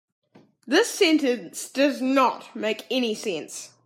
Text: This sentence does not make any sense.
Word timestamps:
This 0.65 0.89
sentence 0.89 1.69
does 1.69 2.01
not 2.01 2.55
make 2.55 2.87
any 2.89 3.13
sense. 3.13 3.69